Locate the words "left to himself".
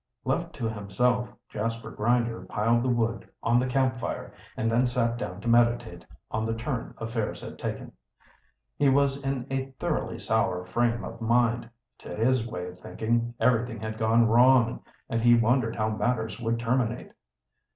0.25-1.29